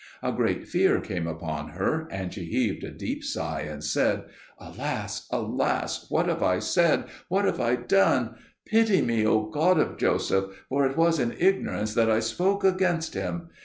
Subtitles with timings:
[0.23, 4.23] A great fear came upon her, and she heaved a deep sigh and said,
[4.57, 7.03] "Alas, alas, what have I said?
[7.27, 8.33] what have I done?
[8.65, 13.13] Pity me, O God of Joseph, for it was in ignorance that I spoke against
[13.13, 13.49] him.